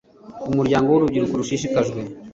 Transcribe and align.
Umuryango 0.49 0.87
w 0.89 0.95
Urubyiruko 0.97 1.33
Rushishikajwe 1.39 1.99